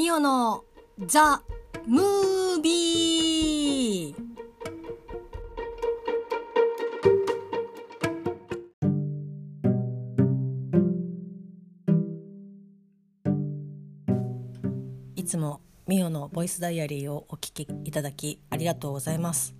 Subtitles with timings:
[0.00, 0.64] ミオの
[1.04, 1.42] ザ・
[1.86, 4.20] ムービー。
[15.16, 19.54] いつもミオのボイスダイアリーをお聞きいただきありがとうございます。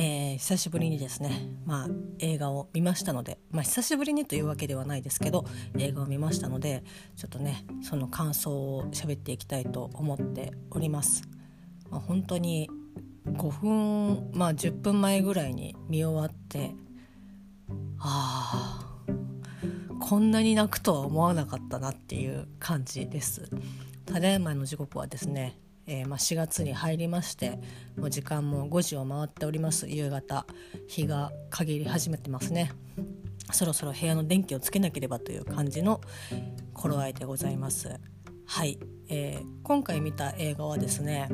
[0.00, 1.88] えー、久しぶりにですね、まあ、
[2.20, 5.44] 映画を見ましたので、まあ、久しぶりにというわけではないですけど
[5.76, 6.84] 映画を見ましたので
[7.16, 11.24] ちょっとねその感想を喋っていきたいと思っております。
[11.90, 12.70] まあ、本当に
[13.26, 16.76] 5分、まあ、10分前ぐらいに見終わって
[17.98, 19.02] あ
[19.98, 23.50] こんなに泣くとは思わなかったなっていう感じです。
[24.06, 27.58] ただいまの時刻はですねえー、まあ、4月に入りまして
[27.96, 29.88] もう時間も5時を回っております。
[29.88, 30.46] 夕方
[30.86, 32.72] 日が陰り始めてますね。
[33.50, 36.02] そろそろ部屋の電気をつけなければという感じの
[36.74, 37.98] 頃合いでございます。
[38.44, 41.28] はい、えー、今回見た映画はですね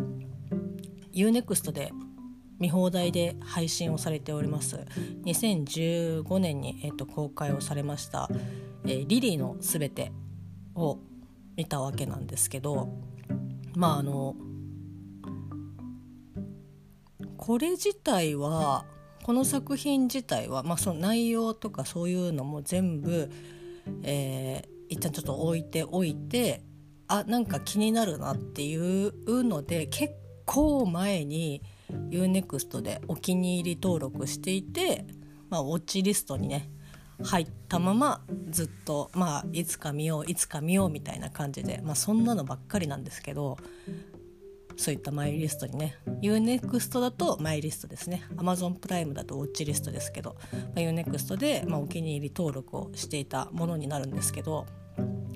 [1.13, 1.91] UNEXT で
[2.61, 4.77] 見放題で配信をされております。
[5.25, 8.31] 2015年に、えーと、公開をされました
[8.87, 10.13] 「えー、リリーのすべて」
[10.77, 11.01] を
[11.57, 12.89] 見たわけなんですけど
[13.75, 14.37] まああの
[17.45, 18.87] これ自体は
[19.23, 23.31] この作品自体は、まあ、その内容とかそういうのも全部、
[24.03, 26.63] えー、一旦ちょっと置いておいて
[27.07, 30.15] あなんか気になるなっていうので結
[30.47, 31.61] 構前に
[32.09, 35.05] UNEXT でお気に入り登録していて、
[35.51, 36.71] まあ、ウォッチリストにね
[37.23, 43.59] 入ったままずっとまあいつか見よういつか見ようみたいな感じで、まあ、そんなのばっかりなんですけど
[44.77, 48.23] そういったマイリストにね UNEXT だとマイリストですね。
[48.37, 54.67] Amazon プライムだとウォッチリストですけど、まあ、UNEXT で、まあ、お気に入り登録をしていたものになるんですけど、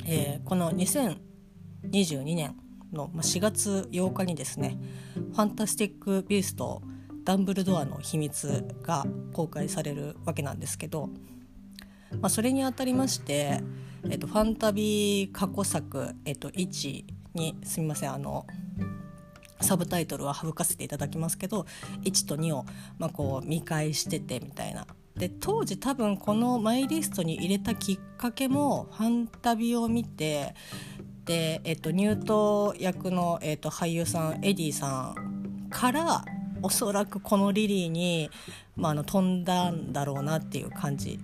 [0.06, 2.56] えー、この2022年
[2.92, 4.78] の4月8日にですね
[5.14, 6.82] 「ファンタスティック・ビースト
[7.24, 11.10] ダンブルドアの秘密」が公開されるわけなんですけど
[12.20, 13.60] まあ、それにあたりまして、
[14.10, 17.04] えっと、ファンタビー過去作、えっと、1
[17.34, 18.46] にすみませんあの
[19.60, 21.66] サブタイトルは省かせていただきますけど
[22.02, 22.64] 1と2を、
[22.98, 24.86] まあ、こう見返しててみたいな。
[25.16, 30.54] で当時多分このマイリストに入れたきっかけもファンタビを見て
[31.24, 36.24] で、えっと、ニュート役の、えっと、俳優さんエディさんから
[36.62, 38.30] おそらくこのリリーに、
[38.76, 41.18] まあ、あの飛んだんだろうなっていう感じ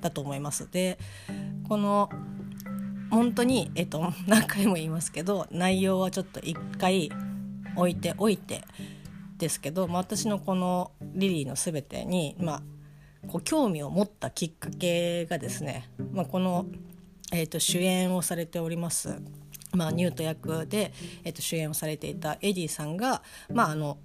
[0.00, 0.68] だと思います。
[0.70, 0.98] で
[1.68, 2.10] この
[3.10, 7.10] 本当に、えっと、何回も言いますけど内容はちょっと一回
[7.76, 8.62] 置いておいて
[9.38, 12.62] ですけど、まあ、私のこの「リリーのすべてに」まあ、
[13.26, 16.66] こう興味を持ったきっかけがですね、まあ、この、
[17.32, 19.20] えー、と主演をされております、
[19.72, 20.92] まあ、ニュート役で、
[21.24, 23.98] えー、と主演をされていたエディさんが、まあ、あの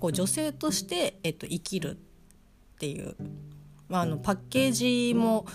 [0.00, 3.16] こう女性として、えー、と生きるっていう
[3.88, 5.46] まあ、あのパッケージも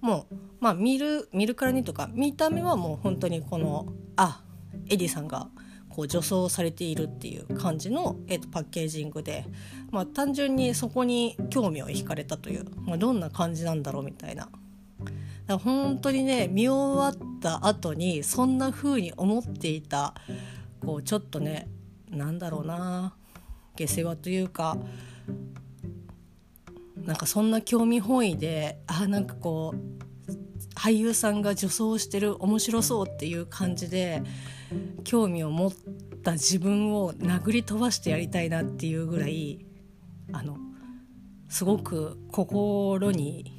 [0.00, 4.42] もう、まあ、見る見るからにとか見た目はもう本当にこのあ
[4.88, 5.48] エディさんが
[5.94, 9.44] こう女装されているっていう感じの、えー、とパッケージングで、
[9.90, 14.48] まあ、単純にそこに興味を惹かれたという、まあ、どんな感じなんだろうみたいな。
[15.46, 20.14] だ本当にね見終わった後にそんな風に思っていた
[20.84, 21.68] こうちょっとね
[22.10, 23.14] なんだろうな
[23.76, 24.76] 下世話というか
[26.96, 34.22] なんかそんな興味本位であなんかこう俳優さんが女装してる面白そうっていう感じで
[35.04, 35.72] 興味を持っ
[36.22, 39.64] た自分を殴り飛ばしてやりたいなっていうぐらい
[40.32, 40.56] あの
[41.48, 43.58] すごく心に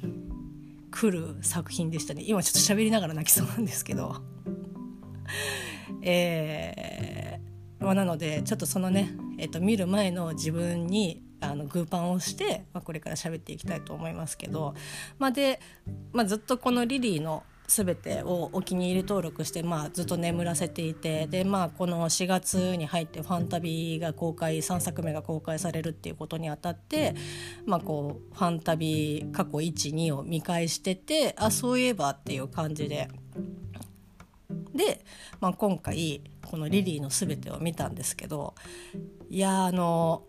[0.90, 2.22] 来る作品でしたね。
[2.26, 4.16] 今ちょっと喋りながら泣きそうなんですけど。
[6.02, 14.74] えー、まあ、なのでちょっとそのね、えーと見る前の自分にあのグーパンをして、まあ、これから喋っていきたいと思いますけど、
[15.18, 15.60] まあ、で、
[16.12, 27.14] まあ、ずっとこのリリーの全てをお気に入り登録して、まあ、ずっと眠らせていてで、まあ、この4月に入ってファンタビーが公開3作目が公開されるっていうことにあたって、
[27.64, 33.08] まあ、こうファンタビー過去12を見返しててあそういえばっていう感じで。
[34.74, 35.04] で、
[35.40, 38.54] まあ、今回この「リリーの全て」を見たんですけど
[39.30, 40.24] いやあの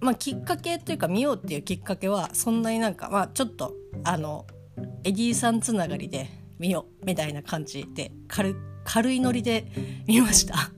[0.00, 4.46] まあ、きっかけというか見ようっていうきっかけはそんなになんか、まあ、ちょっとあの
[5.04, 8.54] エディさんつながりで見ようみたいな感じで軽
[8.84, 9.66] 軽いノリで
[10.06, 10.70] 見ました。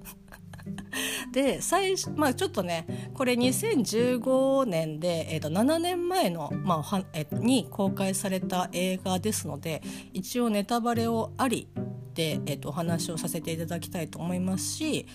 [1.33, 9.83] で最初、まあ、ちょっとねこれ2015年で、えー、と7年前の、まあはえに公開された映画ですので
[10.15, 11.69] 一応ネタバレをあり
[12.15, 15.07] て、えー、とお話をさせていただきたいと思いますし、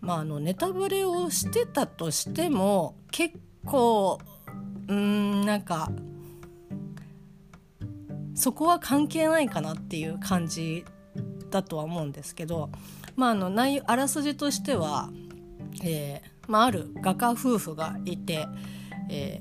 [0.00, 4.20] まあ、あのネタバレをしてたとしても結構
[4.86, 5.90] うんなんか
[8.36, 10.84] そこは関係ないかなっていう感じ
[11.50, 12.70] だとは思うんですけど、
[13.16, 15.10] まあ、あの内容あらすじとしては、
[15.82, 18.46] えーまあ、ある画家夫婦がいて、
[19.10, 19.40] え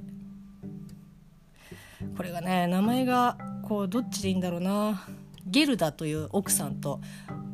[2.02, 5.08] ー、これがね名前がこうどっちでいいんだろうな。
[5.48, 7.02] ゲルダという奥さんと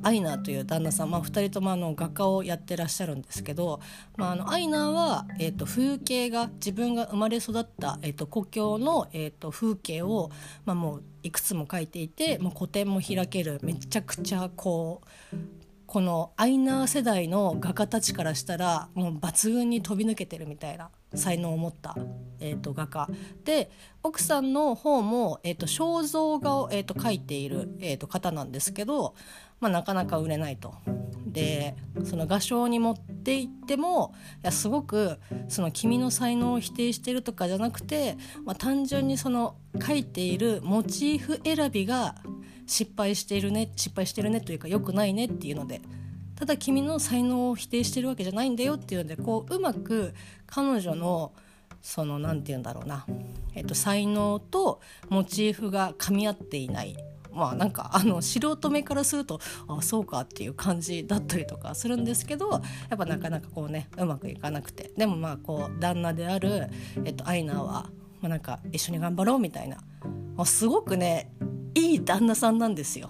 [0.02, 3.82] アイナーという旦那さん、まあ、2人ともあの画家をやってらっしゃるんですけど、
[4.18, 10.32] まあ、あのアイナーは、えーと、風景が自分が生まれ育った、えーと、故郷の、えーと、風景を、
[10.66, 13.60] まあ、もういくつも描いていてもう個展も開ける。
[13.64, 15.02] めちゃくちゃこ
[15.34, 15.36] う
[15.92, 21.98] このアイナー世代の画家たちからしたらもう抜群に飛び抜けてるみたいな才能を持った、
[22.40, 23.10] えーと、画家。
[23.44, 23.70] で
[24.02, 29.16] 奥さんの方も、えーと、肖像画を、えーと、描いている、えー、と方なんですけど、
[29.62, 30.74] まあ、なかなか売れないと。
[31.28, 34.14] でその画商に持っていっても
[34.44, 35.18] いやすごく
[35.48, 42.16] その君の才能を否定してるとかじゃなくて、まあ、単純にその描いているモチーフ選びが
[42.68, 45.82] 失敗しているね失敗してるねというか良くないねっていうので
[46.36, 50.14] ただ君の才能を否定してるわけじゃないんだよっていうのでこううまく
[50.48, 51.32] 彼女の
[51.82, 53.06] その何て言うんだろうな、
[53.56, 56.96] えっと、才能とモチーフが噛み合っていない
[57.34, 62.60] まあなんかあの素人目からするとあそうかっていう感じだったりとかするんですけどや
[62.96, 66.68] っぱなかなかこうねうまくいかなくてでもまあこう旦那である、
[67.06, 67.90] えっと、アイナーは、ま
[68.24, 69.78] あ、なんか一緒に頑張ろうみたいな
[70.36, 71.32] もうすごくね
[71.74, 73.10] いい旦那さんなんですよ。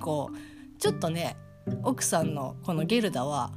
[0.00, 1.36] こうちょっとね
[1.82, 3.52] 奥さんのこのゲルダは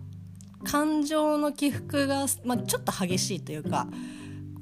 [0.63, 3.87] 感情の起伏が、まあ、ちょっと激しいというか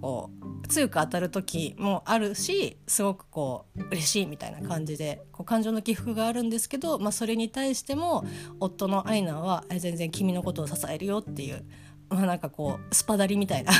[0.02, 0.32] こ
[0.64, 8.26] う強く当たる時もあるしすごくこう嬉しいみたいな感じでこう感情の起伏があるんですけど、まあ、それに対しても
[8.60, 11.66] 夫のアイナは全然君のことを支えるよっていう、
[12.10, 13.72] まあ、なんかこうスパダリみたいな。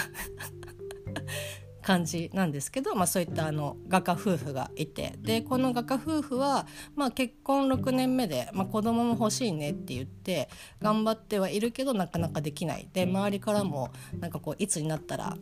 [1.90, 10.50] 感じなんですけど、まあ、そういったあの画家夫婦がいてでこの画家夫婦は、まあ、結婚6年目で、まあ、子供も欲しいねって言って
[10.84, 12.88] 頑張ってはいるけどなかなかできない。
[12.94, 15.36] で周りからもなんかこういつになったら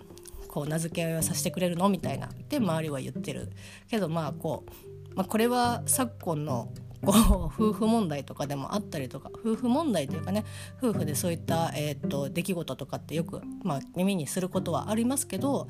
[0.48, 1.90] こう名付け親をさせてくれるの？
[1.90, 2.28] みたいな。
[2.28, 3.52] って周りは言ってる
[3.90, 4.66] けどまあこ
[5.12, 6.72] う、まあ、これは昨今の
[7.04, 10.46] こう夫婦問題とかでもあったりとか夫婦問題というかね
[10.82, 15.68] 夫婦でそういった、えーと、出来事とかってよく、まあ、耳にすることはありますけど、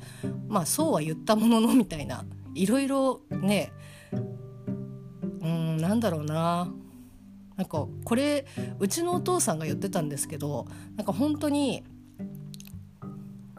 [0.48, 2.24] まあ、そうは言ったもののみたいな
[2.54, 3.72] いろいろね
[5.42, 6.72] うんなんだろうな。
[7.56, 8.46] なんかこれ
[8.78, 10.66] うちのお父さんが言ってたんですけど
[10.96, 11.82] なんか本当に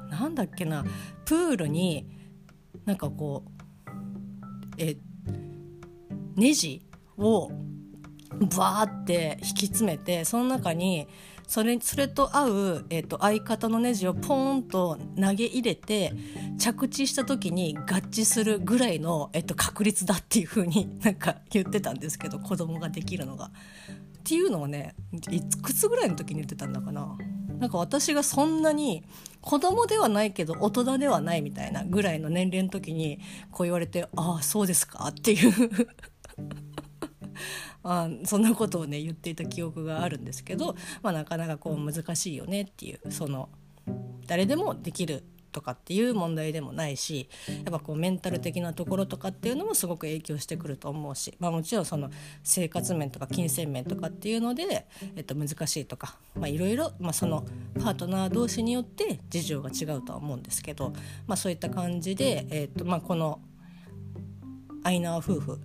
[0.09, 0.85] なんだっけな
[1.25, 2.07] プールに
[2.85, 3.89] なんかこう
[4.77, 4.97] え
[6.35, 6.81] ネジ
[7.17, 7.51] を
[8.55, 11.07] バーって引き詰めてその中に
[11.49, 16.13] それそれと合う、えーと、相方のネジをポーンと投げ入れて
[16.59, 23.51] 着地した時に合致するぐらいの、えーと、確率だっていう風に なんか言ってたんですけど子供ができるのが。
[24.19, 24.93] っていうのをね
[25.31, 27.17] いくつぐらいの時に言ってたんだかな。
[27.57, 29.03] なんか私がそんなに
[29.41, 33.19] 子供ではないけど大人ではないみたいなぐらいの年齢の時に
[33.51, 35.53] こう言われて「ああそうですか」っていう。
[37.81, 43.47] あそんなことをね言っていた記憶があるんですけど、まあ、なかなかこう難しいよねっていうその
[44.27, 52.09] 誰でもできるとかっていう問題でもないしやっぱこうメンタル的なところとかっていうのもすごく影響してくると思うし、まあ、もちろんその
[52.43, 57.45] 生活面とか金銭面とかっていうので、えっと、難しいとかいろいろその
[57.81, 60.93] パートナー同士によって事情が違うとは思うんですけど、
[61.27, 63.41] まあ、そういった感じで、えっとまあ、この
[64.83, 65.59] アイナー夫婦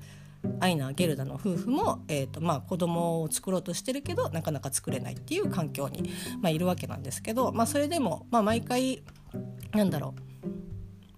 [0.60, 6.10] アイナ・ゲルダの夫婦も、えーとまあ、子供を作ろうとしてるけどなかなか作れないっていう環境に、
[6.40, 9.02] まあ、いるわけなんですけど、まあ、それでも、まあ、毎回
[9.72, 10.34] なんだろう。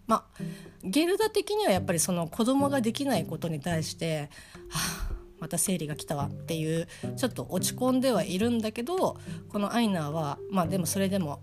[0.07, 0.43] まあ
[0.85, 4.31] ゲルダ的にはやっぱりその子供ができないことに対して
[4.71, 9.19] 「はあまた生理が来たわ」っていうちょっと落ち込んではいるんだけど
[9.49, 11.43] このアイナーはまあでもそれでも、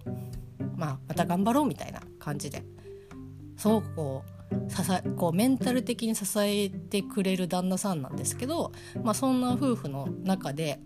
[0.77, 2.63] まあ、また頑張ろうみたいな感じで
[3.57, 4.32] すごくこう
[4.67, 8.71] 支えこうメンタル的に支えてくれる旦那さんなんですけど、
[9.03, 10.79] まあ、そんな夫婦の中で、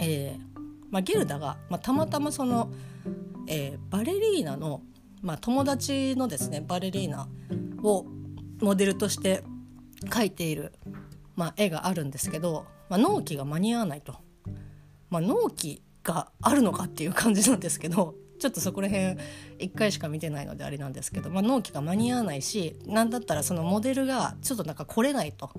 [0.00, 0.50] えー
[0.90, 2.70] まあ、ゲルダが、まあ、たまたまその、
[3.46, 4.82] えー、バレリーナの、
[5.22, 7.28] まあ、友達のですねバレリーナ
[7.82, 8.06] を
[8.60, 9.44] モデルとして
[10.06, 10.72] 描いている、
[11.36, 14.16] まあ、絵があるんですけど、まあ、納期が間に合わないと。
[15.10, 19.16] まあ、納期があるのかっていう感じなんですけどちょっとそこら辺
[19.58, 25.50] 1回しか見てないのであれなんですけど、まあ、納期が間に合わないし何だったらそのモデルがちょっとなんか来れないと。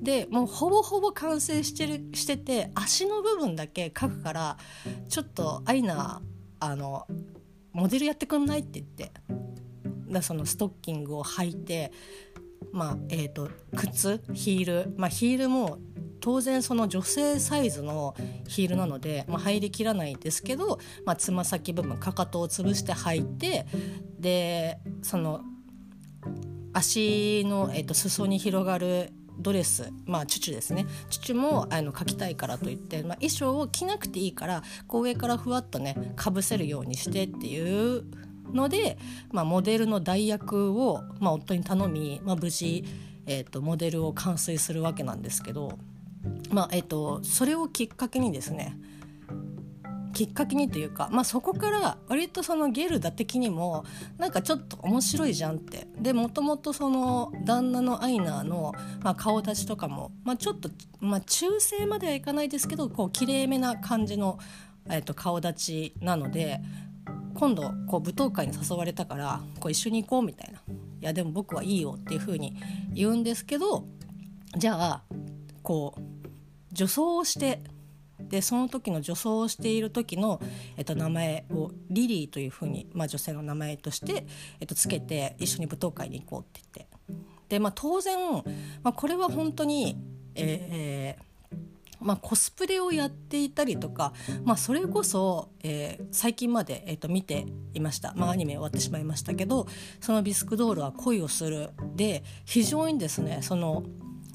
[0.00, 4.56] でもうほぼほぼ完成してるしてて足の部分だけ描くから
[5.08, 6.22] ちょっとアイナ
[6.58, 7.06] あの
[7.72, 9.12] モデルやってくんないって言って
[10.08, 11.92] だそのストッキングを履いて
[12.72, 15.78] まあえーと、靴ヒール、まあ、ヒールも
[16.20, 18.14] 当然その女性サイズの
[18.48, 20.78] ヒールなので、まあ、入りきらないですけど
[21.18, 23.66] つま、先部分かかとを潰して履いて
[24.18, 25.40] でその
[26.72, 30.86] 足の、えーと、裾に広がるドレスまあチュチュですね。
[31.08, 38.04] チュチュもあの描きたいからといって、まあ、衣装を着なくていいからこう上からふわっとねかぶせるようにしてっていう
[38.52, 38.98] ので、
[39.32, 42.84] まあ、モデルの代役を、まあ、夫に頼み、まあ、無事、
[43.26, 45.78] えーと、モデルを完成するわけなんですけど、
[46.50, 48.76] まあえーと、それをきっかけにですね
[50.12, 53.84] きっかけにというか、まあ、そこから割とそのゲルダ的にも
[54.18, 55.86] なんかちょっと面白いじゃんって。
[55.98, 64.38] でもともとその旦那のアイナーの、まあ、顔立ちとかも、まあ、ちょっと、まあ、中性まではいかないですけどこう綺麗めな感じの、
[64.90, 66.60] えー、と顔立ちなので
[67.34, 70.60] 今度こう舞踏会に誘われたからこう一緒に行こうみたいな
[71.00, 72.56] 「いやでも僕はいいよ」っていうふうに
[72.92, 73.86] 言うんですけど
[74.56, 75.02] じゃあ
[75.62, 76.19] こう
[76.72, 77.62] 女装をして
[78.28, 80.40] でその時の女装をしている時の、
[80.76, 84.26] えっと、名前をリリーというふうに、まあ、女性の名前として、
[84.60, 86.90] えっと、つけて一緒に舞踏会に行こうって言って。
[87.48, 88.16] で、まあ、当然、
[88.82, 89.96] まあ、これは本当に、
[90.34, 91.56] えー、
[92.00, 94.12] まあ、コスプレをやっていたりとか、
[94.44, 99.66] まあ、それこそ、えー、最近まで、えー、と見ていました、まあ、アニメ終わってしまいましたけど
[100.00, 103.82] 「そのビスクドールは恋をする」で非常にですねその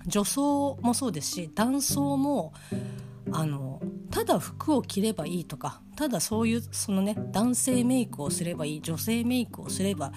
[0.06, 2.54] 女装もそうですし男装も
[3.32, 3.82] あの
[4.12, 10.12] ただ服を着ればいいとかただそういうそのね男性メイクをすればいい女性メイクをすれば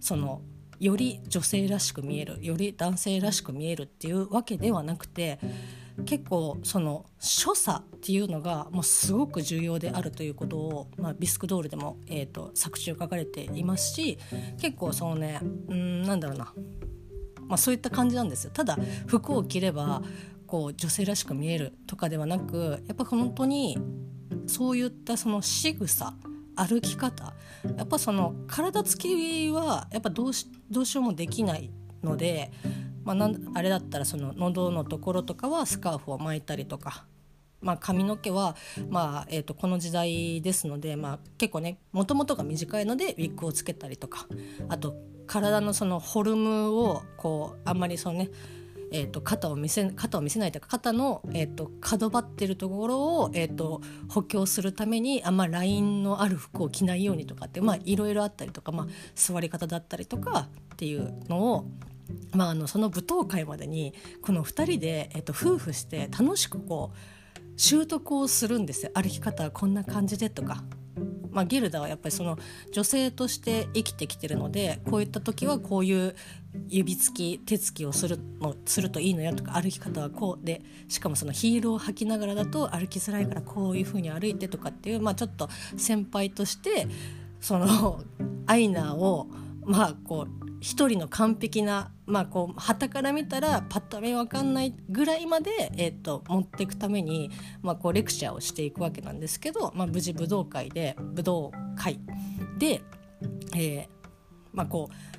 [0.00, 0.42] その
[0.78, 5.38] より女性らしく見えるより男性らしく見えるっていうわけではなくて
[6.06, 14.18] 結構その所作っていうのがもうすごく重要であるということを、まあ、ビスクドールでも、えーと、作中書かれていますし
[14.58, 16.52] 結構そのねうんなんだろうな、
[17.52, 18.50] まあ、そういった感じなんですよ。
[18.50, 20.00] ただ服を着れば
[20.46, 23.76] こう女性らしく見えるとかではなくやっぱ本当に
[24.46, 26.14] そういったその仕草
[26.56, 27.34] 歩き方
[27.76, 31.70] やっぱその体つきはやっぱどうしどうしようもできない
[32.02, 32.50] ので
[33.04, 37.04] まあ、なんあれだったらその喉のところとかはスカーフを巻いたりとか、
[37.60, 38.56] まあ、髪の毛は、
[38.88, 44.26] まあえー、とこの時代ですので、まあ、結構ねもともとが短いのでウィッグをつけたりとか
[44.68, 44.94] あと
[45.26, 48.30] 体のそのフォルムをこうあんまりそのね
[48.94, 61.66] えーと、肩を見せ肩を見せないというか肩の、えーと、角張ってるところを、えーと、補強するためにあんまラインのある服を着ないようにとかっていろいろあったりとか、まあ、座り方だったりとかっていうのを
[62.32, 70.62] まあ、あのその舞踏会までにこの2人で、えっと、夫婦して楽しくこう習得をするんですよ歩き方はこんな感じでとか。
[71.30, 72.38] まあ、ギルダはやっぱりその
[72.72, 76.14] 女性として生きてきてるのでこういった時はこういう
[76.68, 86.86] 指つき手つきをするのするといいのよとか歩き方はこうでしかもそのヒールを履きながらだと歩きづらいからこういう風に歩いてとかっていう、まあ、ちょっと先輩として
[87.40, 88.02] その
[88.46, 89.28] アイナーを
[89.64, 97.30] まあこう一人の完璧なまあこう旗から見たらパッと目分かんないぐらいまで、えーと、持っていくために、
[97.62, 102.00] まあ、こうレクチャーをしていくわけなんですけど、まあ、無事武道会で武道会
[102.58, 102.82] で、
[103.56, 103.86] えー、
[104.52, 105.12] まあこう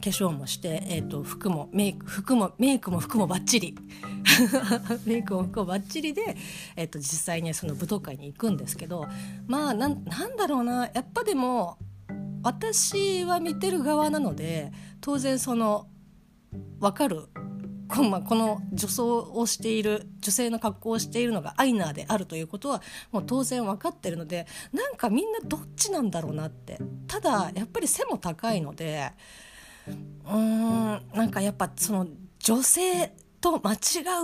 [0.00, 3.76] 化粧もして、えーと、服もメイク服もメイクも服もバッチリ。
[5.06, 6.36] メイクも服もバッチリで、
[6.76, 9.06] えーと、実際にその武道会に行くんですけど
[9.46, 11.78] まあなんなんだろうなやっぱでも
[12.48, 15.86] 私は見てる側なので当然その
[16.80, 17.26] 分かる。
[17.88, 26.78] このこの女装をしている女性の格好をしているのがアイナーであるということはもう当然分かってるのでなんかみんなどっちなんだろうなって。
[27.06, 29.10] ただやっぱり背も高いので
[29.86, 32.06] うーんなんかやっぱその
[32.38, 33.76] 女性と間違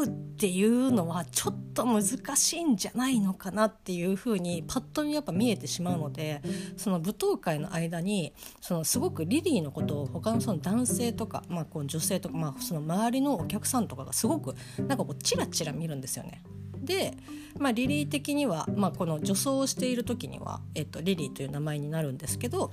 [0.02, 2.02] うっていうのはちょっと難
[2.36, 6.42] しいんじゃないのかなっていうふうにパッと見やっぱ見えてしまうので
[6.76, 16.42] その舞踏会の間にそのすごくリリーのことを他のその男性とか、まあ、こう女性とか、まあ、その周りのお客さんとかがすごくなんかこうチラチラ見るんですよね。
[16.84, 17.14] で、
[17.58, 22.72] まあ、リリー的には、まあ、この女装をしている時には、えっと、リリーという名前になるんですけど、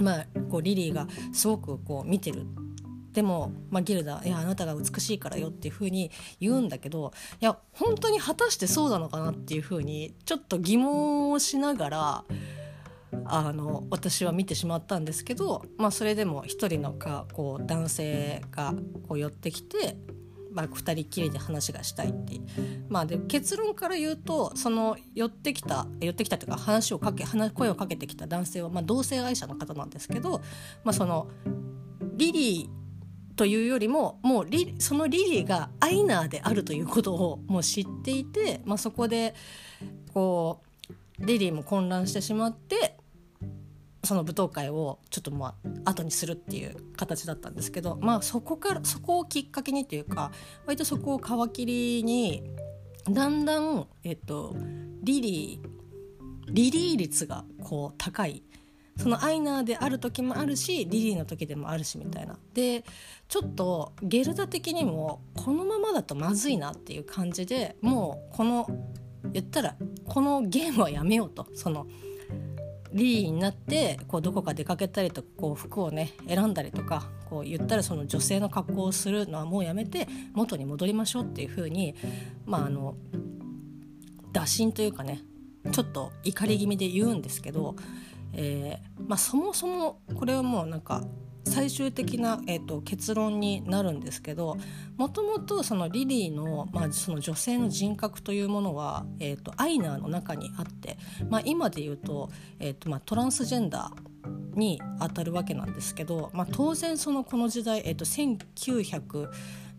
[0.00, 2.46] まあ、こうリリーがすごくこう見てる
[3.12, 12.24] でも、まあ、ギルダ「いやあなたが美しいからよ」っていうふうに言うんだけどいや本当に果たしてそうなのかなっていうふうにちょっと疑問をしながら
[13.24, 18.74] あの私は見てしまったんですけど、まあ、それでも一人のかこう男性が
[19.08, 19.96] こう寄ってきて、
[20.50, 22.40] まあ、2人きりで話がしたいって
[22.88, 30.40] まあで結論から言うとその寄ってきた寄ってきたというか話をかけ声をかけてきた男性は、まあ、同性愛者の方なんですけど、
[30.84, 31.28] まあ、その
[32.14, 32.81] リリー
[33.42, 39.34] というよりももうリそのリリーがアイナーであるということをもう知っていて、まあ、そこで
[40.14, 40.60] こ
[41.18, 42.96] うリリーも混乱してしまって
[44.04, 50.30] その舞踏会をちょっとまあ後にするっていう形だったんですけどまあそこからそこをきっかけにっていうか
[50.64, 52.44] 割とそこを皮切りに
[53.10, 54.54] だんだん、えっと、
[55.02, 55.68] リリー
[56.46, 58.44] リリー率がこう高い。
[58.98, 62.38] そのアイナーである時もあるしリリーの時でもあるしみたいな。
[62.54, 62.84] で
[63.32, 68.66] ちょっとゲルダ的にもこのままだとまずいなっていう感じでもうこの
[69.32, 69.74] 言ったら
[70.04, 71.46] このゲームはやめようと。
[71.54, 71.86] その
[72.92, 81.94] リーになってこうどこか出かけたりとかこう服をね選んだりとかこう言ったらその女性の格好をするのはもうやめて元に戻りましょうっていう風に
[82.44, 82.96] まああの
[84.30, 85.22] 打診というかね
[85.70, 87.76] ちょっと怒り気味で言うんですけど、
[88.34, 91.02] えーまあ、そもそもこれはもうなんか
[91.44, 94.56] 最終的な、えーと、結論になるんですけど
[94.96, 109.30] もともとリリーの,、まあ、その女性の人格というものは、えーと、アイナーの中にあって、まあ、今で言うと,、えーとまあ、トランスジェンダーにあたるわけなんですけど、まあ、当然そのこの時代、えー、と1900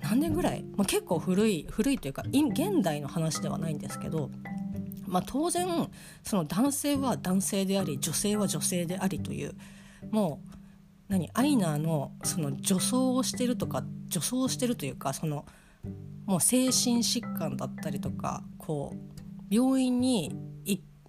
[0.02, 4.30] 何年ぐらい、まあ、結構古い古いというか現代の話ではないんですけど。
[5.06, 5.68] まあ、当然
[6.24, 9.54] その男性は男性であり女性は女性でありという
[10.10, 10.53] もう
[11.08, 15.46] 何アイナーのその女装をしてるとか女装してるというかその
[16.26, 20.32] もう精神疾患だったりとかこう病院に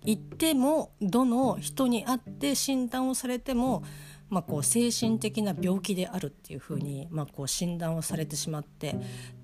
[0.05, 3.83] 行ってもどの人に会って診断をされても、
[4.29, 8.97] まあ、こう精神的な病気であるっていうふうに、まあ、こう診断をされてしまって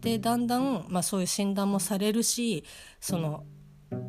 [0.03, 2.65] でだんだん、まあ、そういう診断もされるし
[3.01, 3.45] その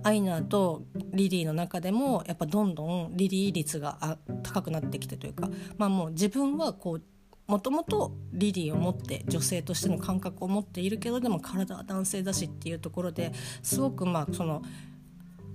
[0.04, 7.02] アイナーとリリーの中でもやっぱどんどんリリー率が高くなってきてというか、まあ、もう自分はこう
[7.48, 14.62] もともとリリーを持って女性としての感覚を持っているけどでも体は男性だしっていうところですごくまあその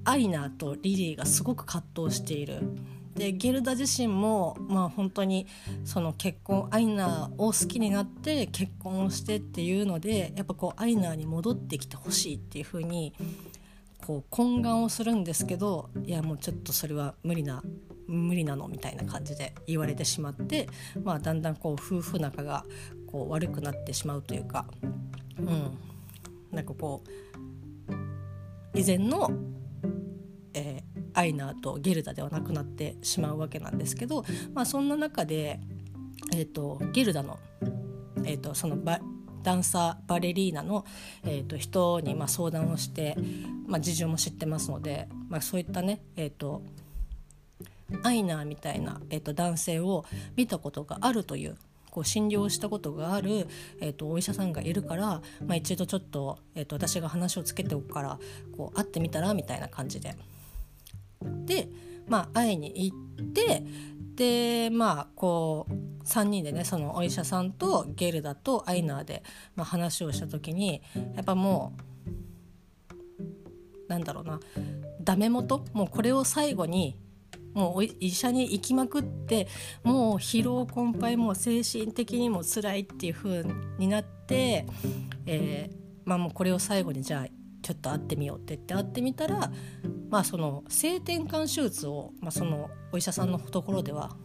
[0.04, 2.60] アイナーとリリーがすごく葛藤している。
[3.16, 5.46] でゲルダ自身もまあ本当に
[5.84, 13.14] その結婚アイナーを好きになって結婚をしてっていうのでやっぱこうアイナーに戻ってきてほしいっていうふうに
[14.06, 17.60] こう懇願をするんですけどいやもうちょっとそれは無理な
[18.06, 20.68] 無理なのみたいな感じで言われてしまって、
[21.02, 22.64] まあ、だんだんこう夫婦仲が
[23.10, 24.66] こう悪くなってしまうというか、
[25.40, 25.76] うん、
[26.52, 29.28] なんかこう以前の、
[30.54, 35.58] えー、アイナーとゲルダではなくなってしまうわけなんですけど、まあ、そんな中で、
[36.32, 37.40] えーと、ゲルダの、
[38.24, 38.76] えーと、その
[39.46, 40.84] ダンサーバレリーナの、
[41.22, 43.16] えーと、人にま相談をして、
[43.68, 46.62] まあ、事情も知ってますので、まあ、そういったね、えーと、
[48.02, 50.04] アイナーみたいな、えーと、男性を
[50.34, 51.56] 見たことがあるという
[51.92, 53.46] こう診療したことがある、
[53.80, 58.18] えー、とお医者さんがいるから、まあ、一度ちょっと,、えー、と私が話をつけておくから
[58.56, 60.16] こう会ってみたらみたいな感じで。
[61.46, 61.68] で、
[62.08, 63.62] まあ、会いに行って
[64.16, 69.22] でまあこう3人でねそのお医者さんとゲルダとアイナーで、
[69.54, 70.82] まあ、話をした時に
[71.14, 71.74] やっぱも
[72.88, 74.40] うなんだろうな
[75.00, 75.64] ダメ元？
[75.72, 76.98] もうこれを最後に
[77.54, 79.48] もう医者に行きまくって
[79.82, 83.44] もう疲労困憊もう精神的にも辛いっていう風
[83.78, 84.66] になって、
[85.26, 89.50] えー、まあもうこれを最後にじゃあちょっと会ってみようって言って会ってみたら、
[90.08, 94.16] まあ、その性転換手術を、まあ、そのお医者さんのところでは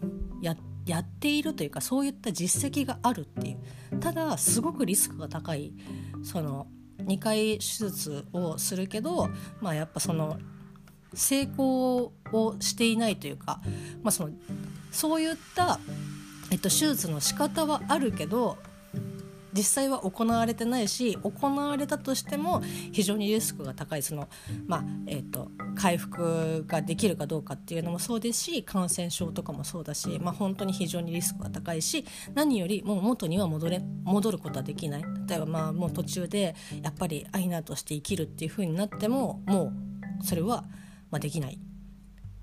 [0.43, 3.53] ややっているというかそういった実績があるってい
[3.91, 3.99] う。
[3.99, 5.73] ただすごくリスクが高い
[6.21, 6.67] その
[6.99, 9.27] 2回手術をするけど、
[9.59, 10.37] まあ、やっぱその
[11.15, 13.59] 成功をしていないというか、
[14.03, 14.33] まあ、その
[14.91, 15.79] そういった、
[16.51, 18.59] えっと、手術の仕方はあるけど
[19.53, 22.61] 実際は行われてないし行われたとしても
[22.91, 24.27] 非常にリスクが高いその、
[24.67, 35.03] まあえーと、回復ができるかどうかっていうのもそうですし感染症とかもそうだし、まあ、本当に非常にリスクが高いし何よりもう元には戻れ戻ることはできない。
[35.27, 39.71] 例えばまあもう途中でやっぱりアイナーとして生きるっていう風になってもも
[40.21, 40.65] うそれは
[41.09, 41.59] まできない。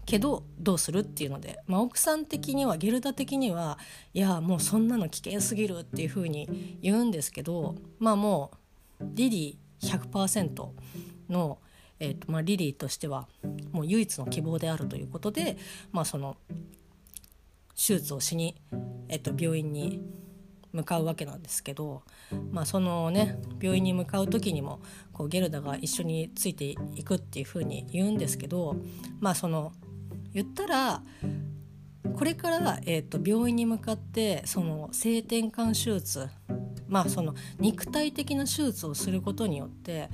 [0.08, 3.78] けどどうするっていうので、まあ、奥さん的にはゲルダ的には
[4.14, 8.50] いやもうそんなの危険すぎるっていうふうに言うんですけどまあも
[9.00, 10.68] うリリー100%
[11.28, 11.58] の、
[12.00, 13.28] えーとまあ、リリーとしては
[13.70, 15.58] もう唯一の希望であるということで、
[15.92, 16.38] まあ、その
[17.76, 18.56] 手術をしに、
[19.10, 20.00] えー、と病院に
[20.72, 22.02] 向かうわけなんですけど、
[22.50, 24.80] まあ、そのね病院に向かう時にも
[25.12, 28.74] こうゲルダが一緒についていくっていうふうに言うんですけど
[29.20, 29.74] まあその
[30.42, 31.02] 言ったら
[32.16, 36.28] これから、えーと、病院に向かってその性転換手術
[36.88, 40.08] まあその肉体的な手術をすることによって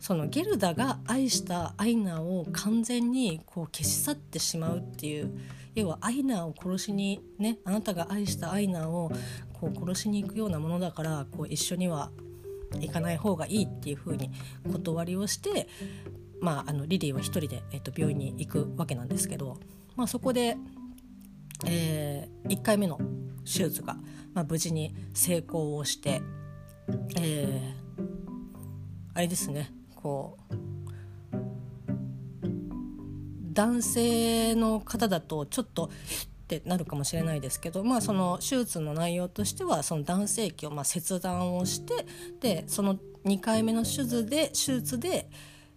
[0.00, 5.36] そのゲルダが愛したアイナを完全にこう消し去ってしまうっていう
[5.74, 9.10] 要はアイナを殺しにねあなたが愛したアイナを
[9.52, 12.10] こう殺しに行くようなものだからこう一緒には
[12.80, 14.30] 行かない方がいいっていうふうに
[14.70, 15.68] 断りをして、
[16.40, 19.58] まあ、あのリリーは一人で、えっと、病院に行くわけなんですけど、
[19.94, 20.56] まあ、そこで、
[21.66, 22.98] えー、1回目の
[23.44, 23.96] 手術が、
[24.34, 26.22] まあ、無事に成功をして、
[27.18, 28.02] えー、
[29.14, 30.54] あれですねこう
[33.52, 35.90] 男性の方だとちょっと
[36.46, 42.06] ってなるかもしれないですけど、まあ、その手術の内容としてはその男性器をま切断をして
[42.40, 45.28] でその2回目の手術で手術で、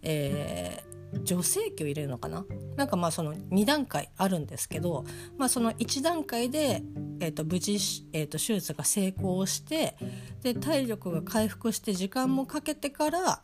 [0.02, 2.46] えー、女性器を入れるのかな？
[2.76, 5.06] なんかまあその2段階あるんですけど、
[5.38, 6.82] まあ、その1段階で、
[7.20, 7.78] えー、と無事、
[8.14, 9.96] えー、と手術が成功して
[10.44, 13.42] で体力が回復して時間もかけてから、ま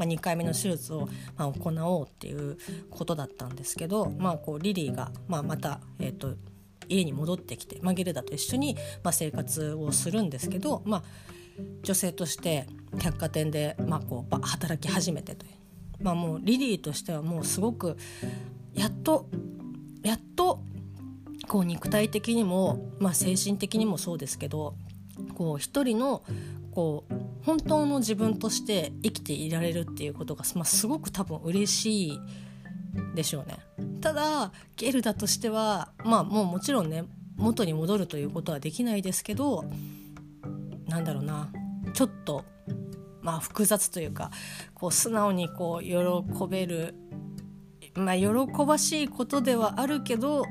[0.02, 2.58] 2回目の手術を、まあ、行おうっていう
[2.90, 6.34] ことだったんですけど、まあ、こうリリーが、まあ、また、えー、と
[6.88, 11.02] 家に戻ってきて、まあ、ゲルダと一緒に、まあ、生活をするんですけど、まあ、
[11.82, 12.66] 女性として
[12.98, 15.52] 百貨店で、まあ、こう働き始めてという、
[16.00, 17.96] まあ、もうリリーとしてはもうすごく
[18.74, 19.28] やっと
[20.02, 20.62] やっと
[21.48, 24.74] こう肉体的にも、まあ、精神的にもそうですけど
[25.34, 26.22] こう一人の
[26.72, 32.20] こう本当の自分として生きていられるっていうことが、まあ、すごく多分嬉しい
[33.14, 33.58] でしょうね。
[34.00, 37.04] ただゲルダとしてはまあもうもちろんね
[37.36, 39.64] 元に戻るということはできないですけど
[40.86, 41.50] なんだろうな
[41.94, 42.44] ちょっと
[43.28, 44.30] まあ複雑というか
[44.72, 46.94] こう素直にこう喜べる
[47.94, 48.26] まあ喜
[48.64, 50.46] ばしいことではあるけど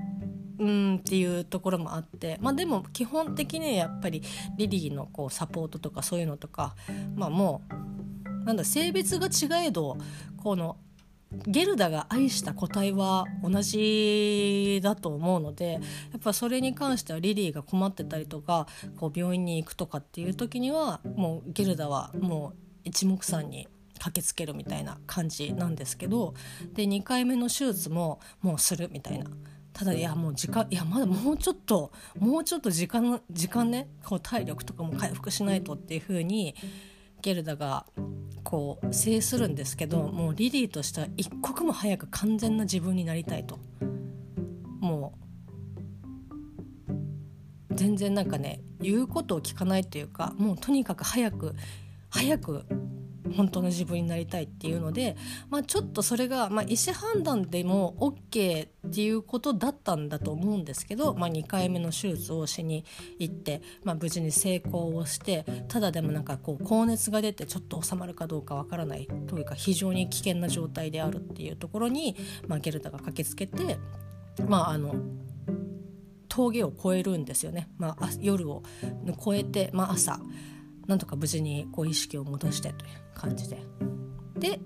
[0.60, 4.22] うんっていうところもあってまあでも基本的にはやっぱり
[4.58, 6.76] リリーのこうサポートとかそういうのとか
[7.16, 7.64] まあも
[8.44, 9.98] うなんだ性別が違えど
[10.44, 10.78] この
[11.32, 15.80] ゲルダが愛した個体は同じだと思うのでや
[16.18, 23.68] っぱそれに関してはリリーが困ってたりとかこう病院に行くとかっていう時にはもうゲルダはもう一目散に
[24.00, 26.34] 駆けつけるみたいな感じなんですけど
[26.74, 29.26] で2回目の手術ももうするみたいな。
[29.74, 36.56] ただいやもう時間いやまだもうちょっともうちょっと時間時間ねこう体力とかも回復しないとっていう風に
[37.22, 37.86] ゲルダが
[38.44, 43.60] こう制するんですけどもうリリーとしては一刻も早く完全な自分になりたいと
[44.80, 45.14] も
[47.70, 51.56] う全然なんかね言うことを聞かないっていうかもうとにかく早く
[52.18, 52.66] 早く
[53.36, 55.16] 本当の自分になりたいっていうので、
[55.50, 62.86] まあ、ちょっとそれが、まあ、意思判断でも OK っていうことだったんだと思うんですけど、まあ、2回目の手術をしに
[63.20, 72.16] 行って、まあ、無事に成功をしてただでもなんかこう高熱が出てちょっと収まるかどうかわからないというか非常に危険な状態であるっていうところに、
[72.48, 73.78] まあ、ゲルダが駆けつけて、
[74.48, 74.96] まあ、あの
[76.30, 78.64] 峠を越えるんですよね、まあ、夜を
[79.20, 80.20] 越えて、まあ、朝。
[80.88, 83.58] なんとか無事にこう意識を戻してという感じで。
[84.38, 84.60] で、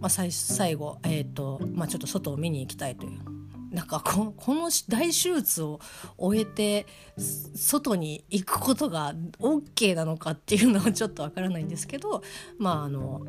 [0.00, 3.36] まあ、最最後、えーとまあ、ちょっと外を見に行きたいという。
[3.70, 5.80] なんかここの大手術を
[6.16, 6.86] 終えて
[7.18, 12.22] 外に行くことが OK なのかっていうのはちょっとわからないんですけど
[12.58, 13.26] まああの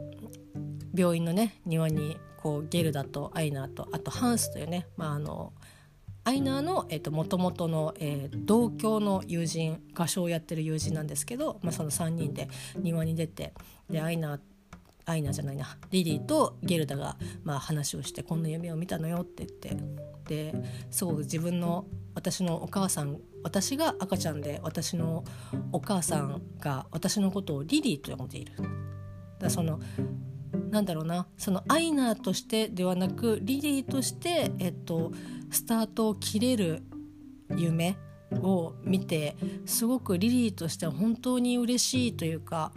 [0.96, 5.52] 病院のね庭にこうゲルダとアイナーとあとハンスというね、まあ、あの
[6.28, 13.54] アイナーのもともとの、えー、同郷の友人合唱をやってる友人なんですけど、まあ、その3人で庭に出て
[13.90, 14.40] でアイナー
[15.06, 19.78] アイナじゃないなリリーとゲルダがまあ話をして「こんな夢を見たのよ」って言って
[20.28, 25.24] ですごく自分の私のお母さん私が赤ちゃんで私の
[25.72, 28.52] お母さんが私のことをリリーと呼んでいる。
[29.40, 29.80] だその
[30.70, 35.12] なんだろうなそのアイナーとしてではなくリリーとして、えっと、
[35.50, 36.84] スタートを切れる
[37.56, 37.98] 夢
[38.32, 42.72] を見てすごくリリーとしては本当に嬉しいというか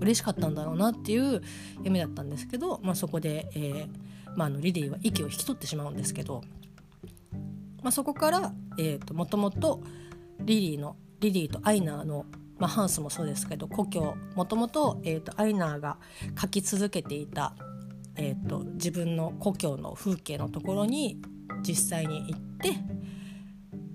[0.00, 1.42] 嬉しかったんだろうなっていう
[1.82, 3.88] 夢だったんですけど、まあ、そこで、えー
[4.36, 6.42] まあ、あのリリーは息を引き取ってしまうんですけど、
[7.82, 9.82] まあ、そこから、えーと、もともと
[10.40, 12.26] リリーのリリーとアイナーの
[12.58, 15.96] まあ、ハンスもそうですけど故郷もともと,、えーと、アイナーが
[16.34, 17.54] 描き続けていた、
[18.16, 21.22] えーと、自分の故郷の風景のところに
[21.68, 22.72] 実際に行ってっ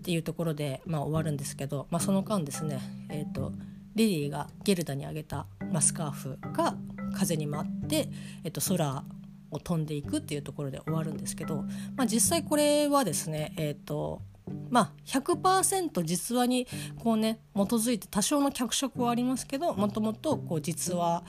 [0.04, 3.52] ていうところで、まあ、終わるんですけど、まあ、その間ですね、えーと、
[3.96, 6.76] リリーがゲルダにあげたマスカーフが
[7.16, 8.10] 風に舞って、
[8.44, 9.04] えー、と空
[9.50, 11.64] を飛んでいくっていうところで終わるんですけど、
[11.96, 14.22] まあ、実際これはですね、えーと
[14.70, 16.68] まあ100%実話に
[17.00, 21.24] こうね基づいて多少の脚色はありますけどもともとこう実話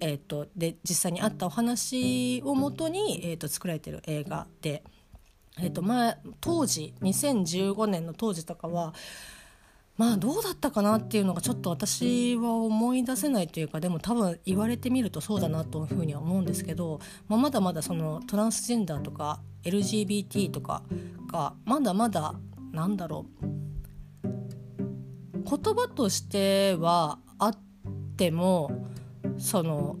[0.00, 4.82] えーと、で実際にあったお話をもとに、えーと、作られてる映画で、
[5.58, 8.92] えーとまあ、当時2015年の当時とかは
[9.96, 20.82] まあどうだったかなっていうのがちょっと私は思い出せないというかでも多分言われてみるとそうだなというふうには思うんですけど、まあ、まだまだそのトランスジェンダーとか LGBT とか
[21.30, 22.34] がまだまだ
[22.72, 23.54] なんだろう
[25.44, 27.58] 言葉としてはあっ
[28.16, 28.88] ても
[29.38, 29.96] その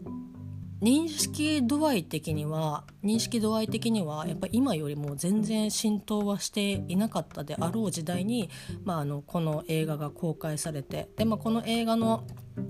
[0.84, 8.50] 認識度合い的には認識度合い的にはやっぱ今よりも全然浸透はしていなかったであろう時代に、
[8.84, 12.26] まあ、あのこの映画が公開されてで、まあ、この映画の、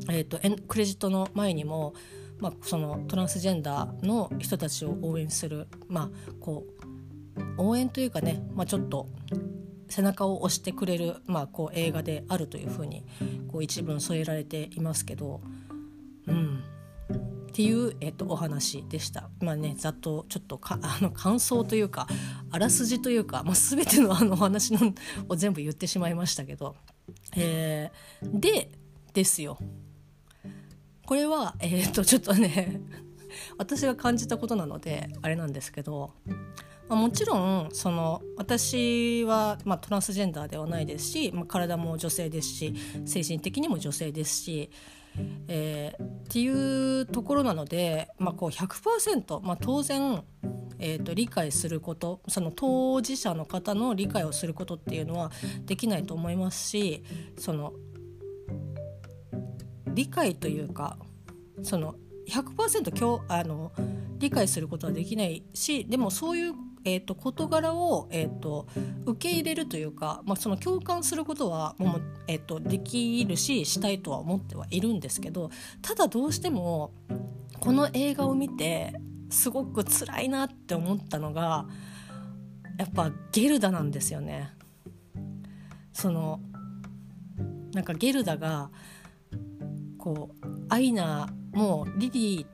[0.09, 1.92] えーと、クレジットの前にも、
[2.38, 6.66] まあ、そのトランスジェンダーの人たちを応援する、まあ、こ
[7.59, 9.09] う応援というかね、まあ、ちょっと
[9.88, 13.05] 背中を押してくれる、まあ、こう映画であるというふうに
[13.48, 15.40] こう一文添えられていますけど、
[16.29, 16.53] うん、
[17.54, 19.30] っていう、えっと、お話でした。
[19.40, 22.08] まあねざっとちょっとか あの感想というか
[22.50, 24.92] あらすじというか、まあ、全てのあのお話の
[25.28, 26.74] を全部言ってしまいましたけど、
[27.36, 28.72] えー、で
[29.12, 29.56] ですよ
[31.06, 32.80] これは、えー、とちょっとね
[33.56, 36.10] 私が感じたことなのであれなんですけど、
[36.88, 44.70] まあ、もちろんその私は、まあ、トランスジェンダーではないですし、まあ、体も女性ですし精神的にも女性ですし
[45.48, 50.24] えー、っていうところなので、まあ、こう100%、まあ、当然、
[50.79, 55.31] えー、と理解することその当事者の方の理解をすることっていうのは
[55.66, 57.05] できないと思いますし
[57.38, 57.72] その
[59.88, 60.98] 理解というか
[61.62, 61.94] その
[62.28, 63.72] 100%あの
[64.18, 66.54] 理解することはできないしでもそういう
[66.87, 68.66] えーと、事柄を、えーと、
[69.06, 76.92] 受け入れるというか、まあ、その共感することはもう、えーと、できるししたいとは思ってはいるんですけどただどうしても
[77.60, 78.92] この映画を見て
[79.30, 81.66] すごく辛いなって思ったのが
[82.78, 84.52] やっぱゲルダなんですよね。
[85.92, 86.40] その
[87.72, 88.70] なんかゲルダが
[89.96, 92.46] こうアイナもうリリー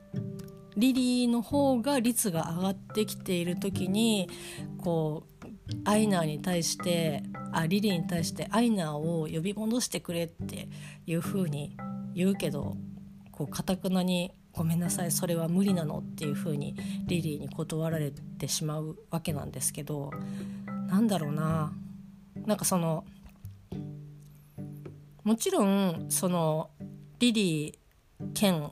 [0.77, 4.29] リリーの方が率が上がってきている時に
[4.77, 5.41] こう
[5.83, 10.69] アイナーに対してあリリーに対してアイナーを呼び戻してくれって
[11.05, 11.75] いう風に
[12.13, 12.77] 言うけど
[13.31, 20.11] こうかたくなに「ごめんなさいそれは無理なの」っていう風にリリーに断られてしまうわけなんですけど
[20.87, 21.73] なんだろうな。
[22.45, 23.05] なんかその
[25.23, 26.71] もちろんその
[27.19, 28.71] リリー兼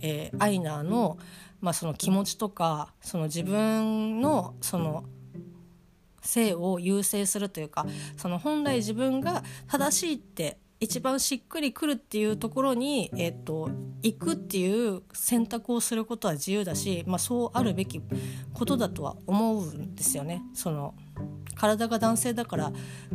[0.00, 1.18] えー、アイナーの,、
[1.60, 5.04] まあその気持ちとかその自分のその
[6.22, 7.86] 性を優先するというか
[8.16, 13.68] その本来自分が正しいって一番しっくりくるっていうところに、えーと、
[14.02, 18.00] 行くっていう選択をすることは自由だし、まあ、そうあるべき
[18.54, 20.42] ことだとは思うんですよね。
[20.54, 20.94] その
[21.58, 22.72] 体が男性だから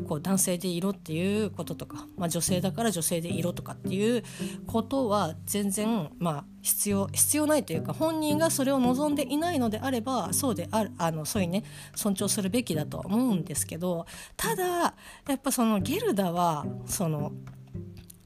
[0.08, 4.24] こう男性でいろっていうこととか、まあ、女性だから女性でいろとかっていう
[4.68, 11.64] ことは全然まあ必要必要ないというか本人がそれを望んでいないのであればそうであるあのそういうね
[11.96, 14.94] 尊重するべきだとは思うんですけどただや
[15.36, 17.32] っぱそのゲルダはその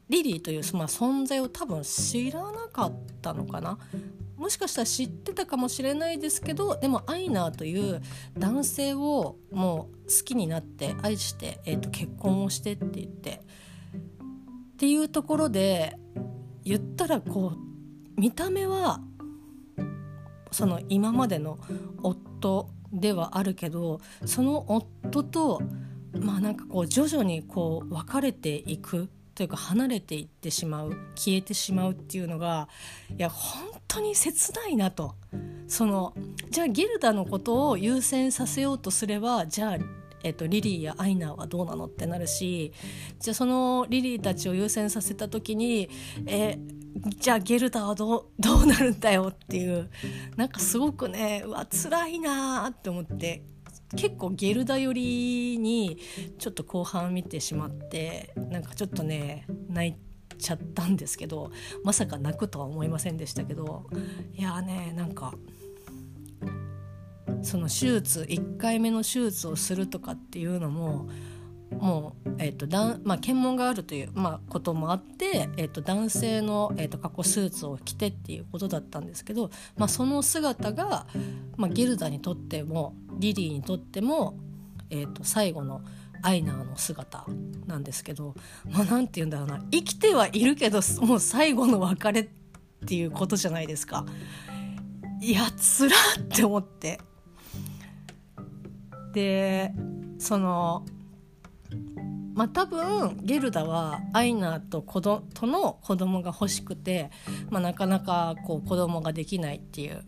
[0.10, 3.78] リリーという、まあ、存在を多分知らなかったのかな。
[4.38, 8.02] もしかしたら知ってたかもしれないですけどでもアイナーという
[8.38, 13.42] 男性をもう好きになって愛して、えー、と結婚をしてって言ってっ
[14.78, 15.98] ていうところで
[16.64, 19.02] 言ったらこう見た目は
[20.52, 21.58] その今までの
[22.04, 25.62] 夫ではあるけどその夫と
[26.14, 32.68] まあなんかこう徐々にこう別れていくというか離れていってしまう消えてしまうっていうのが
[33.16, 35.14] いや本当に切ないなと。
[35.68, 36.16] その
[36.50, 39.78] じゃあゲルダのことを優先させようとすればじゃあ
[40.24, 42.74] えっと、リリーやアイナーはどうなのってなるし
[43.20, 45.90] じゃあそのリリーたちを優先させた時に
[46.26, 46.58] え
[47.20, 49.92] じゃあゲルダはどうどうなるんだよっていう
[50.36, 53.44] なんかすごくねうわ辛いなって思って。
[53.96, 55.98] 結構ゲルダ寄りに
[56.40, 59.96] ちょっと後半見てしまってなんかちょっとね泣い
[60.38, 61.52] ちゃったんですけど
[61.84, 63.90] まさか泣くとは思いませんでしたけど
[64.34, 65.34] いやねなんか
[67.42, 71.08] その手術1回目の手術をするとかっていうのも
[71.72, 81.08] もう、えーとだまあ、検問があるという、まあ、こともあって、えーと、男性の、えーと、過去スーツを着てっていうことだったんですけど、まあ、その姿が、
[81.58, 84.38] まあ、ギルダにとってもリリーにとっても、
[84.90, 85.82] えー、と最後の
[86.22, 87.26] アイナーの姿
[87.68, 88.34] なんですけど、
[88.70, 92.30] まあ、なんて言うんだろうな生きてはいるけどもう最後の別れっ
[92.86, 94.06] ていうことじゃないですか。
[95.20, 97.00] いやつらって思って
[99.14, 99.74] で
[100.20, 100.86] その
[102.38, 107.10] まあ、多分ゲルダはアイナと子どとの子供が欲しくて、
[107.50, 110.04] まあ、なかなかこう子供ができないっていう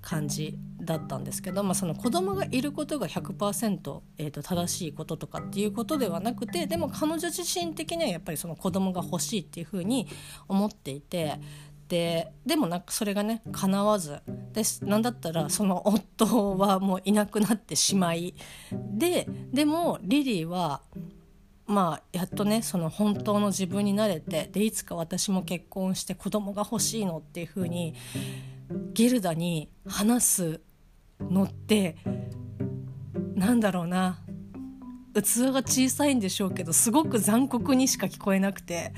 [0.00, 10.08] 感じだったんですけど、まあ、その子供がいることが100%、えー、と正しいこととかっていうことではなくてでも彼女自身的にはやっぱりその子供が欲しいっていうふうに
[10.48, 11.38] 思っていて。
[11.88, 14.20] ででもなんかそれがね叶わず
[14.52, 18.36] でなんだったらその夫はもういなくなってしまい
[18.70, 20.82] ででもリリーは
[21.70, 27.94] まあやっとねその本当の自分になれてでいつか私も結婚して子供が欲しいのっていうふうに
[28.92, 30.60] ゲルダに話す
[31.20, 31.96] のって
[33.36, 34.18] なんだろうな。
[35.12, 38.92] 器が小さいんでしょうけどすごく残酷にしか聞こえなくて。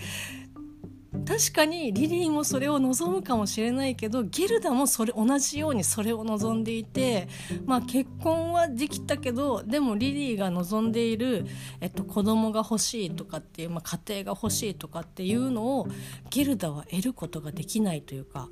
[1.27, 7.29] 確かにリリーもそれを望むかもしれないけどゲルダもそれ同じようにそれを望んでいて、
[7.67, 11.47] まあ、結婚はできたけどでもリリーが望んでいる、
[11.81, 15.87] えっと、子供が欲しいとかっていう、まあ、家庭が欲しいとかっていうのを
[16.31, 18.49] ゲルダは得ることができないというか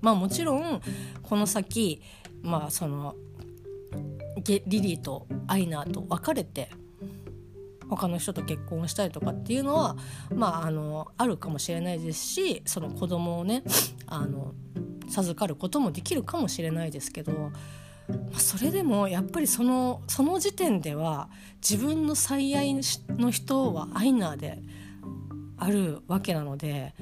[0.00, 0.80] まあもちろん
[1.22, 2.02] この先
[2.42, 3.14] まあその
[4.44, 6.70] リリーとアイナーと別れて
[7.90, 9.96] 他の人と結婚したりとかっていうのは、
[10.32, 13.64] まあ、あのあるかもしれないですしその子供をね
[14.06, 14.54] あの
[15.08, 17.50] 授かることもできるかもしれないですけど、ま
[18.36, 21.28] あ、それでもやっぱりそのその時点では
[21.68, 24.62] 自分の最愛の人はアイナーで
[25.58, 26.94] あるわけなので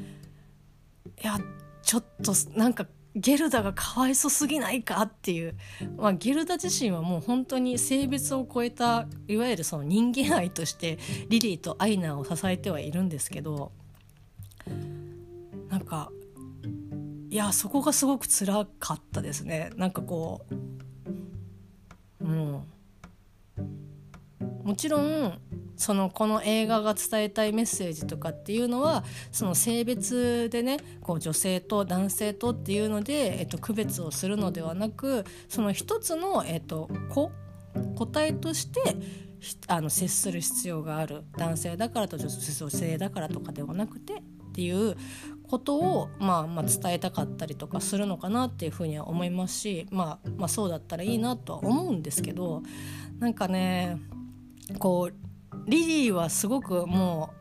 [1.22, 1.38] いや
[1.82, 2.86] ちょっとなんか
[3.18, 5.54] ゲルダがかわいそすぎないかっていう、
[5.96, 13.72] まあ、ゲルダ自身はもう本当に性別を超えたいわゆるその人間愛としてリリーとアイナーを支えてはいるんですけど
[15.68, 16.10] なんか
[17.30, 19.70] いやそこがすごく辛かったですね。
[19.76, 22.64] なんかこううん。
[24.64, 25.38] もちろん
[25.78, 37.30] そのこの映画が伝えたいメッセージとかっていうのはその性別でねこう女性と男性とっていうので、えっと、区別をするのではなくその一つの、えっと、個
[38.06, 38.96] 体として
[39.68, 41.22] あの接する必要がある。
[41.36, 44.20] 男性だからと女性だからとかではなくてっ
[44.52, 44.96] ていう
[45.48, 52.64] ことを、まあ、まあ伝えたかったりとかするのかなっていうふうには思いますし、まあ、まあそうだったらいいなとは思うんですけど
[53.20, 53.98] なんかね
[54.80, 55.27] こう
[55.66, 57.38] リリーはすごくもう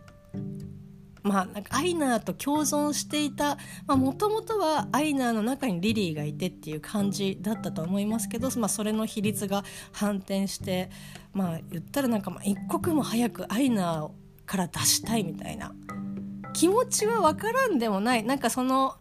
[1.24, 10.90] まあ、なんかアイナーと共存していたもともとはアイナーの中にリリーがいてっていう感じだったと思いますけど、まあ、それの比率が反転して
[11.34, 14.12] まあ言ったらなんかまあ一刻も早くアイナー
[14.46, 15.74] から出したいみたいな。
[16.54, 18.24] 気持ちは分からんでもない。
[18.24, 18.96] なんかその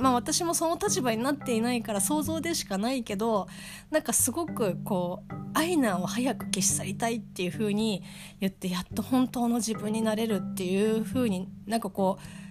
[0.00, 3.48] まあ私もその立場になっていないから想像でしかないけど
[3.90, 8.02] なんかすごくこうアイナを早く消し去りたいっていう風に
[8.40, 12.50] 言ってやっと本当の自分になれるっていう風になんかこう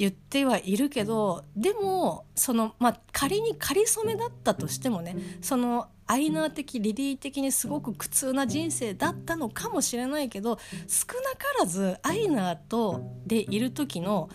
[0.00, 14.30] 言ってはいるけどでもその、まあ、仮に仮初めだったとしてもねそのアイナー的リリー的にすごく苦痛な人生だったのかもしれないけど少なからずアイナーとでいる時の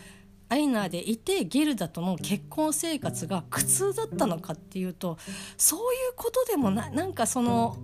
[0.55, 5.17] アイナーでいてゲルダとの結婚生活が苦痛だったのかっていうと
[5.57, 7.75] そういうことでもななんかその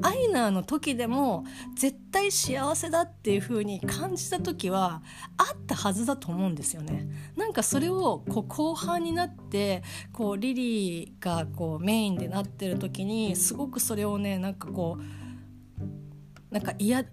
[0.00, 1.44] アイナーの時でも
[1.76, 5.02] 絶対幸せだっていう風に感じた時は
[5.36, 7.06] あったはずだと思うんですよね。
[7.36, 9.82] なんかそれをこう後半になって
[10.14, 17.04] こうリリーがこうメインでなってる時にすごくそれをねなんかこうなんか嫌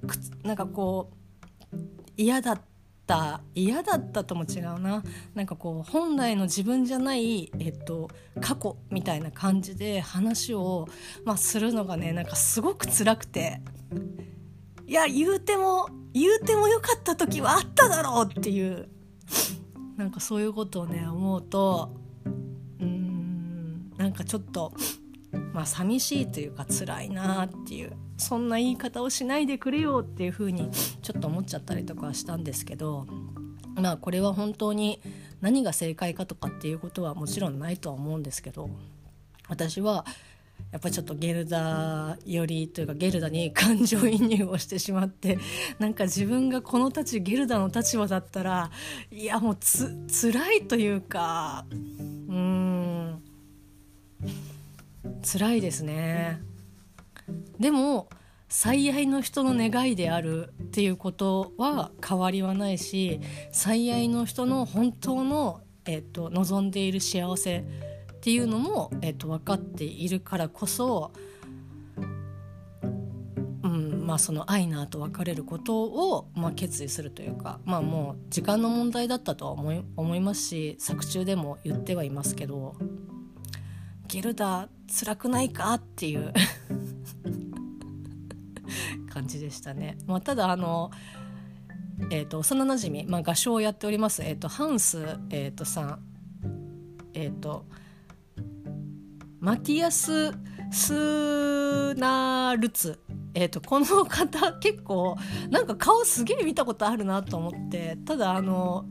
[0.43, 1.11] なんかこ
[1.73, 1.77] う
[2.15, 2.61] 嫌だっ
[3.09, 5.03] った嫌だったとも違うな。
[5.33, 10.87] なんかこう本来の自分じゃない、えっと、過去みたいな感じで話を、
[11.25, 13.61] まあ、するのがねなんかすごく辛くて。
[14.85, 18.87] いや言うても言うてもよかった時はあっただろうっていう。
[19.97, 21.93] なんかそういうことをね思うと
[22.79, 24.71] うんなんかちょっと
[25.53, 28.08] まあ寂しいというか辛いなっていう。
[28.19, 30.69] そんな言い方をしないでくれよっていうふうに
[31.01, 33.07] ちょっと思っちゃったりとかしたんですけど
[33.75, 35.01] まあこれは本当に
[35.41, 38.69] 何が正解かとかっていうことはもちろんないとは思うんですけど
[39.47, 40.05] 私は
[40.71, 45.39] やっぱちょっとゲルダ寄りというかゲルダに感情移入をしてしまって
[45.79, 48.69] なんか自分がこの立ちゲルダの立場だったら
[49.09, 51.73] いやもうつ辛いというかう
[52.33, 53.23] ん
[55.23, 56.48] 辛いですね。
[57.59, 58.09] でも
[58.49, 63.21] 最愛の人の願いであるっていうことは変わりはないし
[63.51, 71.11] 最愛の人の本当の、えーと、望んでいる幸せっていうのも、えーと、分かっているからこそ、
[73.63, 82.75] うんまあ、その愛なと別れることを、まあ、決意するというか、まあ、もう時間の問題だったとは思い思いますし作中でも言ってはいますけど
[84.09, 86.33] 「ゲルダー辛くないか?」っていう
[89.09, 89.97] 感じでしたね。
[90.05, 90.91] まあ、ただあの
[92.11, 95.99] えーと、幼なじみ、まあ、合唱をやっております、えーと、ハンス、えーと、さん、
[97.13, 97.65] えー、と
[99.39, 100.31] マティアス・
[100.71, 102.99] スーナルツ、
[103.33, 105.17] えー、とこの方結構
[105.49, 108.85] なんか顔すげえ見たことあるなと思ってただあの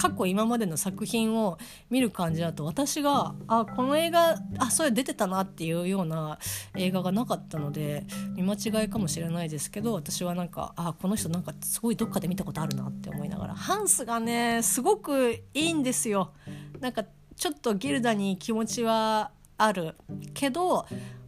[0.00, 1.58] 過去今までの作品を
[1.90, 6.38] 見る感じだと私があこの映画あそれ出てたなっていうような
[6.74, 16.32] 映画がなかったので見間違いかもしれないですけど私はなんかあこの人なんかすごいどっかで見たことあるなって思いながらハンスがねすごくいいんですよ。
[16.80, 17.04] なんか
[17.36, 19.96] ちょっとギルダに気持ちはある
[20.32, 20.86] けど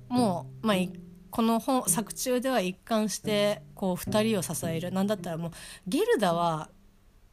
[0.09, 0.77] もうまあ
[1.31, 5.51] この本作中では一貫してこう2人を支えるなんだったらもう
[5.87, 6.71] ゲルダは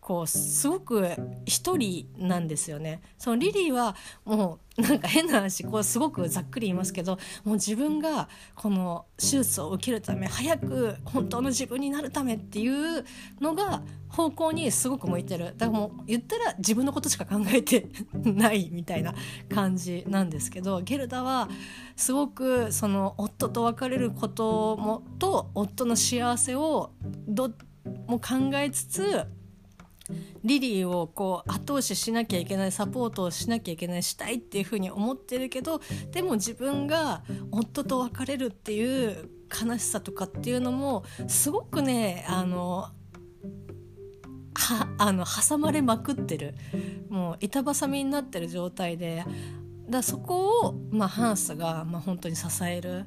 [0.10, 1.07] こうすごく
[1.45, 3.03] 一人なんですよね。
[3.20, 3.95] そのリリーは
[4.26, 13.05] もうなんか変な話こうすごくざっくり言いますけどもう自分がこの手術を受けるため早く本当の自分になるためっていう
[13.39, 17.88] のが方向にすごく向いてるだからもう言ったら自分のことしか考えて
[18.24, 19.14] ないみたいな
[19.53, 21.49] 感じなんですけどゲルダは
[21.95, 26.93] すごくその夫と別れることもと夫の幸せを
[27.28, 27.51] ど
[28.07, 29.28] も考えつつ
[30.43, 35.81] リリーをこう後押ししなきゃいけないサポートをしなきゃいけないしたいっていうふうに思ってるけど
[36.11, 42.89] でも自分が夫と別れるっていう悲しさとかっていうのもすごくねあの
[44.59, 46.53] はあの挟まれまくってる。
[47.09, 49.25] もう板挟みになってる状態で。
[49.89, 53.05] だそこを、まあ、ハンスが、まあ、本当に支える。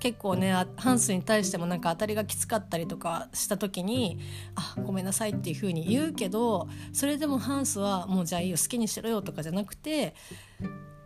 [0.00, 4.18] 結構ねハンスに対してもなんか当たりがきつかったりとかした時に
[4.56, 10.14] 「あごめんなさい」っていうふうに言うけどそれでもハンスは「もうじゃあいいよ好きにしろよ」とかじゃなくて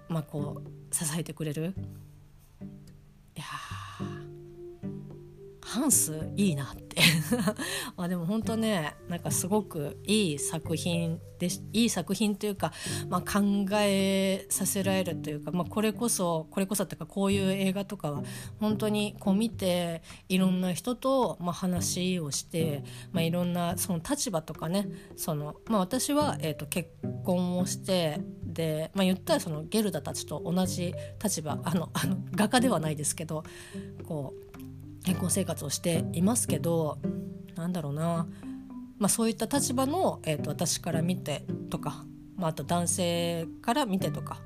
[0.08, 1.74] まあこう支えてくれる。
[3.36, 3.44] いや
[5.64, 6.84] ハンスいいなって。
[7.96, 12.72] あでも本当ねなんかすごくいい作品でいい作品というか、
[13.08, 18.22] まあ、考えさせられるというか、まあ、これこそこれこそっていうかこういう映画とかは
[18.60, 26.90] 本当にこう見ていろんな人と、まあ、話をして、まあ、いろんなその立場とかねその、まあ、私は、えと、結
[27.24, 33.44] 婚をしてで、まあ、言ったらそのゲルダたちと同じ立場あのあの画家ではないですけど
[34.06, 34.43] こう
[35.04, 36.98] 結婚生活をしていますけど
[37.54, 38.26] なんだろうな、
[38.98, 42.04] まあ、そういった立場の、えーと、私から見てとか、
[42.36, 44.38] まあ、あと男性から見てとか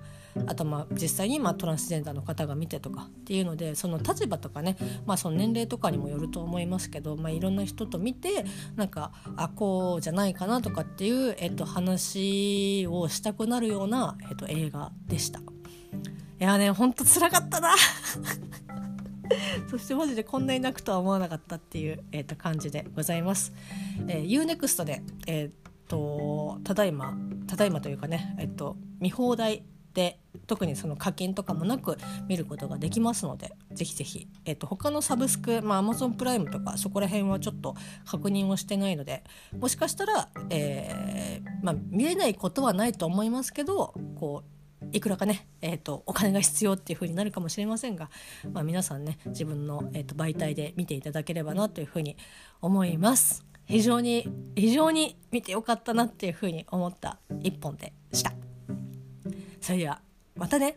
[0.47, 8.45] あとまあ実際にまあトランスジェンダーの方が見てとかっていうのでその立場とかね、まあ、その年齢とかにもよると思いますけど、まあ、いろんな人と見て
[8.77, 15.41] なんかあこうじゃないかなとかっていう、えっと、話をしたくなるような、えっと、映画でした。
[15.41, 17.75] いやねほんとつらかったな
[19.71, 23.53] そしてマジでこんなに泣くとは思わなかったっていう、えー、と感じでございます。
[24.09, 25.51] えー、UNEXT で、えー
[25.89, 27.17] と、ただいま
[27.47, 29.65] ただいまというかね、えーと、見放題
[29.95, 31.97] で特にその課金とかもなく
[32.29, 37.75] 見ることができますのでぜひぜひ、えーと、他のサブスク、まあ、Amazon プライムとかそこら辺はちょっと
[38.05, 39.25] 確認をしてないので
[39.59, 44.58] もしかしたら、えーまあ、見れないことはないと思いますけどこう
[44.93, 48.11] いくらかね、えーと、お金が必要っていう風になるかもしれませんが、
[48.53, 52.17] まあ、皆さんね自分の、えーと、媒体で見ていただければなという風に
[52.61, 53.45] 思います。
[53.67, 54.27] 非常に
[54.57, 58.33] 非常に見てよかったなっていう風に思った一本でした。
[59.61, 60.01] それでは
[60.37, 60.77] またね。